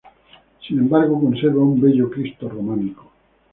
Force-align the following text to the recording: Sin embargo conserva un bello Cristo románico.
Sin 0.67 0.79
embargo 0.79 1.21
conserva 1.21 1.61
un 1.61 1.79
bello 1.79 2.09
Cristo 2.09 2.49
románico. 2.49 3.11